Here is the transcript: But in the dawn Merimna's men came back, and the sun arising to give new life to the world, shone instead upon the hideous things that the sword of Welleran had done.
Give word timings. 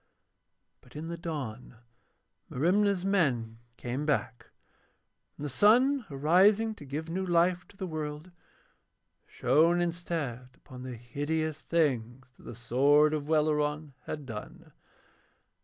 But 0.81 0.95
in 0.95 1.09
the 1.09 1.15
dawn 1.15 1.75
Merimna's 2.49 3.05
men 3.05 3.59
came 3.77 4.03
back, 4.03 4.47
and 5.37 5.45
the 5.45 5.47
sun 5.49 6.07
arising 6.09 6.73
to 6.73 6.85
give 6.85 7.07
new 7.07 7.23
life 7.23 7.67
to 7.67 7.77
the 7.77 7.85
world, 7.85 8.31
shone 9.27 9.79
instead 9.79 10.49
upon 10.55 10.81
the 10.81 10.95
hideous 10.95 11.61
things 11.61 12.31
that 12.35 12.45
the 12.45 12.55
sword 12.55 13.13
of 13.13 13.27
Welleran 13.27 13.93
had 14.07 14.25
done. 14.25 14.71